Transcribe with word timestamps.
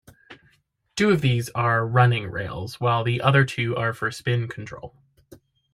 Two 0.95 1.11
of 1.11 1.21
these 1.21 1.49
are 1.49 1.85
running 1.85 2.25
rails 2.25 2.79
while 2.81 3.03
the 3.03 3.21
other 3.21 3.45
two 3.45 3.75
are 3.75 3.93
for 3.93 4.09
spin 4.09 4.47
control. 4.47 4.95